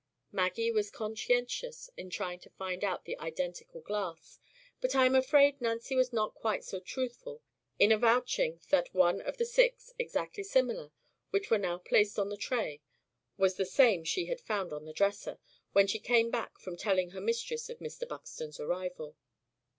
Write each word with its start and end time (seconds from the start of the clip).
Maggie 0.31 0.71
was 0.71 0.89
conscientious 0.89 1.91
in 1.95 2.09
trying 2.09 2.39
to 2.39 2.49
find 2.49 2.83
out 2.83 3.05
the 3.05 3.19
identical 3.19 3.81
glass; 3.81 4.39
but 4.79 4.95
I 4.95 5.05
am 5.05 5.13
afraid 5.13 5.61
Nancy 5.61 5.95
was 5.95 6.11
not 6.11 6.33
quite 6.33 6.63
so 6.63 6.79
truthful 6.79 7.43
in 7.77 7.91
avouching 7.91 8.59
that 8.71 8.95
one 8.95 9.21
of 9.21 9.37
the 9.37 9.45
six, 9.45 9.93
exactly 9.99 10.41
similar, 10.43 10.91
which 11.29 11.51
were 11.51 11.59
now 11.59 11.77
placed 11.77 12.17
on 12.17 12.29
the 12.29 12.35
tray, 12.37 12.81
was 13.37 13.57
the 13.57 13.63
same 13.63 14.03
she 14.03 14.25
had 14.25 14.41
found 14.41 14.73
on 14.73 14.85
the 14.85 14.93
dresser, 14.93 15.37
when 15.73 15.85
she 15.85 15.99
came 15.99 16.31
back 16.31 16.57
from 16.57 16.75
telling 16.77 17.11
her 17.11 17.21
mistress 17.21 17.69
of 17.69 17.77
Mr. 17.77 18.07
Buxton's 18.07 18.59
arrival. 18.59 19.15